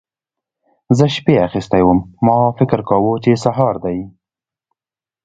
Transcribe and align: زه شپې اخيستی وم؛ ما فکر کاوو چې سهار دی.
زه 0.97 1.05
شپې 1.15 1.33
اخيستی 1.47 1.81
وم؛ 1.83 1.99
ما 2.25 2.37
فکر 2.57 2.79
کاوو 2.89 3.13
چې 3.23 3.31
سهار 3.43 3.75
دی. 3.83 3.99